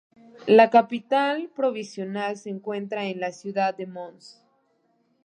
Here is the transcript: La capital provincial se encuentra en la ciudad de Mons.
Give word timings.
La 0.47 0.71
capital 0.71 1.51
provincial 1.55 2.35
se 2.35 2.49
encuentra 2.49 3.05
en 3.05 3.19
la 3.19 3.31
ciudad 3.31 3.75
de 3.77 3.85
Mons. 3.85 4.41